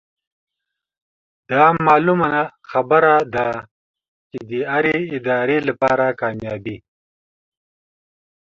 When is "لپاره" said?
5.69-6.05